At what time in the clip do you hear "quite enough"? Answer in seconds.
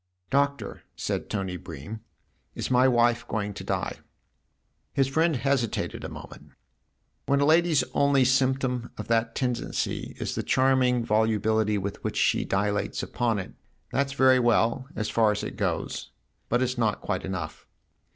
17.01-17.67